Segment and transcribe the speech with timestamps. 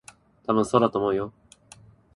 [0.47, 1.31] たぶん、そうだと思うよ。